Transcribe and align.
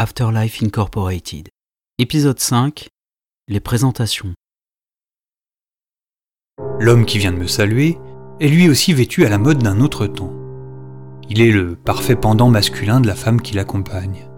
Afterlife 0.00 0.62
Incorporated. 0.62 1.48
Épisode 1.98 2.38
5 2.38 2.86
Les 3.48 3.58
présentations. 3.58 4.32
L'homme 6.78 7.04
qui 7.04 7.18
vient 7.18 7.32
de 7.32 7.36
me 7.36 7.48
saluer 7.48 7.98
est 8.38 8.46
lui 8.46 8.68
aussi 8.68 8.92
vêtu 8.92 9.26
à 9.26 9.28
la 9.28 9.38
mode 9.38 9.60
d'un 9.60 9.80
autre 9.80 10.06
temps. 10.06 10.32
Il 11.28 11.40
est 11.40 11.50
le 11.50 11.74
parfait 11.74 12.14
pendant 12.14 12.48
masculin 12.48 13.00
de 13.00 13.08
la 13.08 13.16
femme 13.16 13.42
qui 13.42 13.56
l'accompagne. 13.56 14.28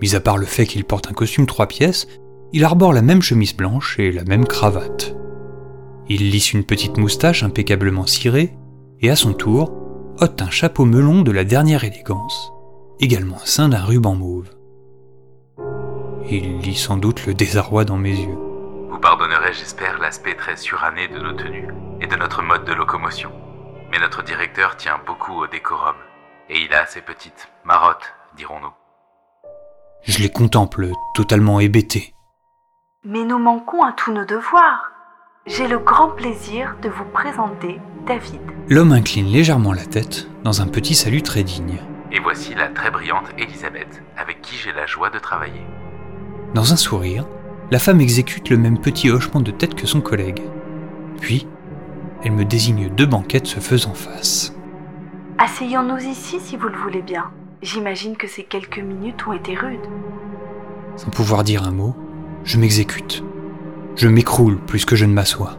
Mis 0.00 0.14
à 0.14 0.20
part 0.20 0.38
le 0.38 0.46
fait 0.46 0.64
qu'il 0.64 0.86
porte 0.86 1.08
un 1.08 1.12
costume 1.12 1.44
trois 1.44 1.68
pièces, 1.68 2.08
il 2.54 2.64
arbore 2.64 2.94
la 2.94 3.02
même 3.02 3.20
chemise 3.20 3.54
blanche 3.54 3.98
et 3.98 4.10
la 4.10 4.24
même 4.24 4.46
cravate. 4.46 5.14
Il 6.08 6.30
lisse 6.30 6.54
une 6.54 6.64
petite 6.64 6.96
moustache 6.96 7.42
impeccablement 7.42 8.06
cirée 8.06 8.56
et 9.02 9.10
à 9.10 9.16
son 9.16 9.34
tour 9.34 9.70
ôte 10.18 10.40
un 10.40 10.48
chapeau 10.48 10.86
melon 10.86 11.20
de 11.20 11.30
la 11.30 11.44
dernière 11.44 11.84
élégance, 11.84 12.52
également 13.00 13.44
ceint 13.44 13.68
d'un 13.68 13.84
ruban 13.84 14.14
mauve. 14.14 14.48
Il 16.30 16.58
lit 16.58 16.76
sans 16.76 16.98
doute 16.98 17.24
le 17.24 17.32
désarroi 17.32 17.86
dans 17.86 17.96
mes 17.96 18.14
yeux. 18.14 18.36
Vous 18.90 18.98
pardonnerez, 18.98 19.54
j'espère, 19.54 19.98
l'aspect 19.98 20.34
très 20.34 20.56
suranné 20.56 21.08
de 21.08 21.18
nos 21.18 21.32
tenues 21.32 21.68
et 22.02 22.06
de 22.06 22.16
notre 22.16 22.42
mode 22.42 22.66
de 22.66 22.74
locomotion. 22.74 23.32
Mais 23.90 23.98
notre 23.98 24.22
directeur 24.22 24.76
tient 24.76 25.00
beaucoup 25.06 25.32
au 25.32 25.46
décorum, 25.46 25.96
et 26.50 26.58
il 26.58 26.74
a 26.74 26.84
ses 26.84 27.00
petites 27.00 27.48
marottes, 27.64 28.12
dirons-nous. 28.36 28.72
Je 30.02 30.18
les 30.18 30.28
contemple, 30.28 30.88
totalement 31.14 31.60
hébété. 31.60 32.12
Mais 33.04 33.24
nous 33.24 33.38
manquons 33.38 33.82
à 33.82 33.92
tous 33.92 34.12
nos 34.12 34.26
devoirs. 34.26 34.92
J'ai 35.46 35.66
le 35.66 35.78
grand 35.78 36.10
plaisir 36.10 36.76
de 36.82 36.90
vous 36.90 37.06
présenter 37.06 37.80
David. 38.06 38.42
L'homme 38.68 38.92
incline 38.92 39.32
légèrement 39.32 39.72
la 39.72 39.86
tête 39.86 40.28
dans 40.44 40.60
un 40.60 40.66
petit 40.66 40.94
salut 40.94 41.22
très 41.22 41.42
digne. 41.42 41.80
Et 42.12 42.20
voici 42.20 42.54
la 42.54 42.68
très 42.68 42.90
brillante 42.90 43.30
Elisabeth, 43.38 44.02
avec 44.18 44.42
qui 44.42 44.56
j'ai 44.56 44.72
la 44.72 44.84
joie 44.84 45.08
de 45.08 45.18
travailler. 45.18 45.64
Dans 46.54 46.72
un 46.72 46.76
sourire, 46.76 47.26
la 47.70 47.78
femme 47.78 48.00
exécute 48.00 48.48
le 48.48 48.56
même 48.56 48.78
petit 48.78 49.10
hochement 49.10 49.40
de 49.40 49.50
tête 49.50 49.74
que 49.74 49.86
son 49.86 50.00
collègue. 50.00 50.42
Puis, 51.20 51.46
elle 52.24 52.32
me 52.32 52.44
désigne 52.44 52.88
deux 52.88 53.06
banquettes 53.06 53.46
se 53.46 53.60
faisant 53.60 53.94
face. 53.94 54.54
Asseyons-nous 55.38 56.04
ici 56.06 56.40
si 56.40 56.56
vous 56.56 56.68
le 56.68 56.78
voulez 56.78 57.02
bien. 57.02 57.24
J'imagine 57.62 58.16
que 58.16 58.26
ces 58.26 58.44
quelques 58.44 58.78
minutes 58.78 59.26
ont 59.26 59.32
été 59.32 59.54
rudes. 59.54 59.86
Sans 60.96 61.10
pouvoir 61.10 61.44
dire 61.44 61.64
un 61.64 61.70
mot, 61.70 61.94
je 62.44 62.58
m'exécute. 62.58 63.22
Je 63.94 64.08
m'écroule 64.08 64.58
plus 64.58 64.84
que 64.84 64.96
je 64.96 65.04
ne 65.04 65.12
m'assois. 65.12 65.58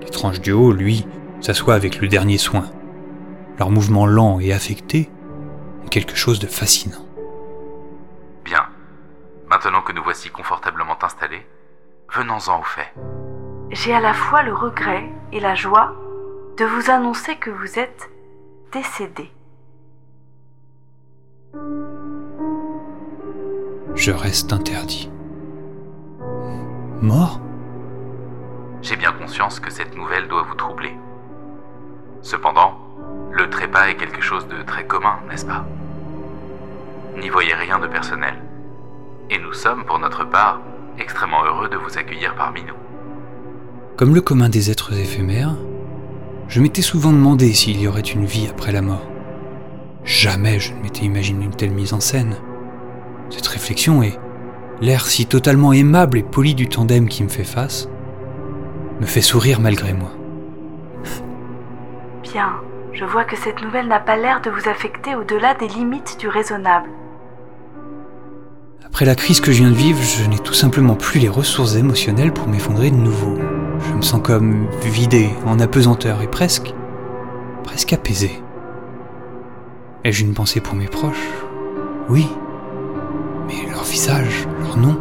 L'étrange 0.00 0.40
duo, 0.40 0.72
lui, 0.72 1.06
s'assoit 1.40 1.74
avec 1.74 2.00
le 2.00 2.08
dernier 2.08 2.38
soin. 2.38 2.64
Leurs 3.58 3.70
mouvements 3.70 4.06
lents 4.06 4.40
et 4.40 4.52
affectés 4.52 5.10
ont 5.84 5.88
quelque 5.88 6.16
chose 6.16 6.38
de 6.38 6.46
fascinant. 6.46 7.05
Maintenant 9.56 9.80
que 9.80 9.92
nous 9.92 10.02
voici 10.02 10.28
confortablement 10.28 11.02
installés, 11.02 11.46
venons-en 12.12 12.60
au 12.60 12.62
fait. 12.62 12.92
J'ai 13.70 13.94
à 13.94 14.00
la 14.00 14.12
fois 14.12 14.42
le 14.42 14.52
regret 14.52 15.10
et 15.32 15.40
la 15.40 15.54
joie 15.54 15.94
de 16.58 16.66
vous 16.66 16.90
annoncer 16.90 17.36
que 17.36 17.48
vous 17.48 17.78
êtes 17.78 18.10
décédé. 18.70 19.32
Je 23.94 24.12
reste 24.12 24.52
interdit. 24.52 25.10
Mort? 27.00 27.40
J'ai 28.82 28.96
bien 28.96 29.12
conscience 29.12 29.58
que 29.58 29.70
cette 29.70 29.96
nouvelle 29.96 30.28
doit 30.28 30.42
vous 30.42 30.54
troubler. 30.54 30.94
Cependant, 32.20 32.78
le 33.32 33.48
trépas 33.48 33.88
est 33.88 33.96
quelque 33.96 34.20
chose 34.20 34.46
de 34.48 34.60
très 34.64 34.86
commun, 34.86 35.18
n'est-ce 35.30 35.46
pas? 35.46 35.64
N'y 37.16 37.30
voyez 37.30 37.54
rien 37.54 37.78
de 37.78 37.86
personnel. 37.86 38.45
Et 39.30 39.38
nous 39.38 39.52
sommes, 39.52 39.84
pour 39.84 39.98
notre 39.98 40.24
part, 40.24 40.60
extrêmement 40.98 41.44
heureux 41.44 41.68
de 41.68 41.76
vous 41.76 41.98
accueillir 41.98 42.34
parmi 42.36 42.62
nous. 42.62 42.74
Comme 43.96 44.14
le 44.14 44.20
commun 44.20 44.48
des 44.48 44.70
êtres 44.70 44.92
éphémères, 44.92 45.56
je 46.48 46.60
m'étais 46.60 46.82
souvent 46.82 47.12
demandé 47.12 47.52
s'il 47.52 47.80
y 47.80 47.88
aurait 47.88 48.00
une 48.00 48.24
vie 48.24 48.46
après 48.48 48.72
la 48.72 48.82
mort. 48.82 49.06
Jamais 50.04 50.60
je 50.60 50.72
ne 50.72 50.80
m'étais 50.82 51.04
imaginé 51.04 51.44
une 51.44 51.56
telle 51.56 51.72
mise 51.72 51.92
en 51.92 52.00
scène. 52.00 52.36
Cette 53.30 53.46
réflexion 53.48 54.02
et 54.02 54.16
l'air 54.80 55.06
si 55.06 55.26
totalement 55.26 55.72
aimable 55.72 56.18
et 56.18 56.22
poli 56.22 56.54
du 56.54 56.68
tandem 56.68 57.08
qui 57.08 57.24
me 57.24 57.28
fait 57.28 57.44
face 57.44 57.88
me 59.00 59.06
fait 59.06 59.22
sourire 59.22 59.60
malgré 59.60 59.92
moi. 59.92 60.10
Bien, 62.22 62.60
je 62.92 63.04
vois 63.04 63.24
que 63.24 63.36
cette 63.36 63.62
nouvelle 63.62 63.88
n'a 63.88 64.00
pas 64.00 64.16
l'air 64.16 64.40
de 64.40 64.50
vous 64.50 64.68
affecter 64.68 65.14
au-delà 65.16 65.54
des 65.54 65.68
limites 65.68 66.18
du 66.20 66.28
raisonnable. 66.28 66.88
Après 68.96 69.04
la 69.04 69.14
crise 69.14 69.42
que 69.42 69.52
je 69.52 69.58
viens 69.58 69.70
de 69.70 69.76
vivre, 69.76 70.00
je 70.00 70.26
n'ai 70.26 70.38
tout 70.38 70.54
simplement 70.54 70.94
plus 70.94 71.20
les 71.20 71.28
ressources 71.28 71.76
émotionnelles 71.76 72.32
pour 72.32 72.48
m'effondrer 72.48 72.90
de 72.90 72.96
nouveau. 72.96 73.36
Je 73.86 73.92
me 73.92 74.00
sens 74.00 74.22
comme 74.24 74.68
vidé, 74.84 75.28
en 75.44 75.60
apesanteur 75.60 76.22
et 76.22 76.26
presque, 76.26 76.72
presque 77.62 77.92
apaisé. 77.92 78.42
Ai-je 80.02 80.24
une 80.24 80.32
pensée 80.32 80.60
pour 80.60 80.76
mes 80.76 80.86
proches? 80.86 81.28
Oui. 82.08 82.26
Mais 83.46 83.70
leur 83.70 83.84
visage, 83.84 84.48
leur 84.60 84.78
nom, 84.78 84.98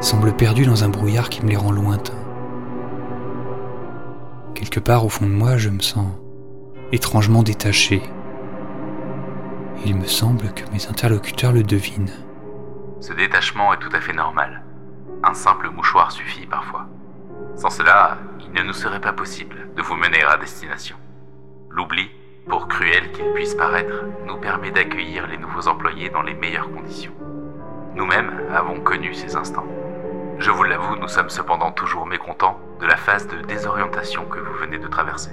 semblent 0.00 0.32
perdus 0.32 0.64
dans 0.64 0.82
un 0.82 0.88
brouillard 0.88 1.28
qui 1.28 1.44
me 1.44 1.50
les 1.50 1.56
rend 1.56 1.72
lointains. 1.72 2.14
Quelque 4.54 4.80
part 4.80 5.04
au 5.04 5.10
fond 5.10 5.26
de 5.26 5.30
moi, 5.30 5.58
je 5.58 5.68
me 5.68 5.80
sens 5.80 6.08
étrangement 6.90 7.42
détaché. 7.42 8.00
Il 9.84 9.94
me 9.94 10.06
semble 10.06 10.54
que 10.54 10.62
mes 10.72 10.86
interlocuteurs 10.86 11.52
le 11.52 11.64
devinent. 11.64 12.08
Ce 13.04 13.12
détachement 13.12 13.74
est 13.74 13.80
tout 13.80 13.94
à 13.94 14.00
fait 14.00 14.14
normal. 14.14 14.62
Un 15.22 15.34
simple 15.34 15.68
mouchoir 15.68 16.10
suffit 16.10 16.46
parfois. 16.46 16.86
Sans 17.54 17.68
cela, 17.68 18.16
il 18.40 18.50
ne 18.52 18.66
nous 18.66 18.72
serait 18.72 19.02
pas 19.02 19.12
possible 19.12 19.68
de 19.76 19.82
vous 19.82 19.94
mener 19.94 20.22
à 20.22 20.38
destination. 20.38 20.96
L'oubli, 21.68 22.10
pour 22.48 22.66
cruel 22.66 23.12
qu'il 23.12 23.30
puisse 23.34 23.54
paraître, 23.56 24.04
nous 24.26 24.38
permet 24.38 24.70
d'accueillir 24.70 25.26
les 25.26 25.36
nouveaux 25.36 25.68
employés 25.68 26.08
dans 26.08 26.22
les 26.22 26.32
meilleures 26.32 26.72
conditions. 26.72 27.12
Nous-mêmes 27.94 28.40
avons 28.54 28.80
connu 28.80 29.12
ces 29.12 29.36
instants. 29.36 29.68
Je 30.38 30.50
vous 30.50 30.64
l'avoue, 30.64 30.96
nous 30.96 31.08
sommes 31.08 31.28
cependant 31.28 31.72
toujours 31.72 32.06
mécontents 32.06 32.58
de 32.80 32.86
la 32.86 32.96
phase 32.96 33.28
de 33.28 33.36
désorientation 33.42 34.24
que 34.24 34.38
vous 34.38 34.54
venez 34.54 34.78
de 34.78 34.88
traverser. 34.88 35.32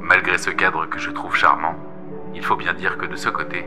Malgré 0.00 0.38
ce 0.38 0.48
cadre 0.48 0.86
que 0.86 0.98
je 0.98 1.10
trouve 1.10 1.36
charmant, 1.36 1.76
il 2.34 2.42
faut 2.42 2.56
bien 2.56 2.72
dire 2.72 2.96
que 2.96 3.04
de 3.04 3.16
ce 3.16 3.28
côté, 3.28 3.66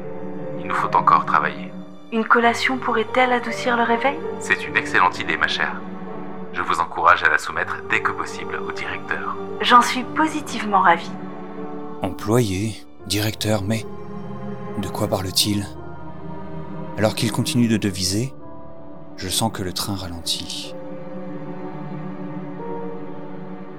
il 0.57 0.65
nous 0.65 0.73
faut 0.73 0.95
encore 0.95 1.27
travailler. 1.27 1.71
Une 2.11 2.25
collation 2.25 2.79
pourrait-elle 2.79 3.31
adoucir 3.31 3.77
le 3.77 3.83
réveil? 3.83 4.17
C'est 4.39 4.67
une 4.67 4.75
excellente 4.75 5.19
idée, 5.19 5.37
ma 5.37 5.47
chère. 5.47 5.79
Je 6.53 6.63
vous 6.63 6.79
encourage 6.79 7.23
à 7.23 7.29
la 7.29 7.37
soumettre 7.37 7.77
dès 7.87 8.01
que 8.01 8.11
possible 8.11 8.55
au 8.55 8.71
directeur. 8.71 9.35
J'en 9.61 9.81
suis 9.81 10.03
positivement 10.03 10.81
ravie. 10.81 11.11
Employé, 12.01 12.75
directeur, 13.05 13.61
mais 13.61 13.85
de 14.79 14.87
quoi 14.87 15.07
parle-t-il? 15.07 15.67
Alors 16.97 17.13
qu'il 17.13 17.31
continue 17.31 17.67
de 17.67 17.77
deviser, 17.77 18.33
je 19.15 19.29
sens 19.29 19.51
que 19.53 19.61
le 19.61 19.73
train 19.73 19.95
ralentit. 19.95 20.73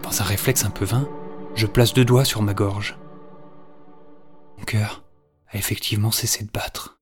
Dans 0.04 0.22
un 0.22 0.24
réflexe 0.24 0.64
un 0.64 0.70
peu 0.70 0.84
vain, 0.84 1.08
je 1.56 1.66
place 1.66 1.94
deux 1.94 2.04
doigts 2.04 2.24
sur 2.24 2.42
ma 2.42 2.54
gorge. 2.54 2.97
Mon 4.56 4.64
cœur 4.64 5.02
a 5.52 5.56
effectivement 5.56 6.12
cessé 6.12 6.44
de 6.44 6.50
battre. 6.50 6.99